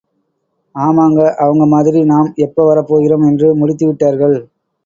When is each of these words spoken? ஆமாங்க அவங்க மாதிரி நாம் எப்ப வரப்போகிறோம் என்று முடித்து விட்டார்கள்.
ஆமாங்க 0.75 1.19
அவங்க 1.37 1.65
மாதிரி 1.65 1.99
நாம் 2.03 2.33
எப்ப 2.37 2.65
வரப்போகிறோம் 2.65 3.27
என்று 3.27 3.49
முடித்து 3.55 3.87
விட்டார்கள். 3.87 4.37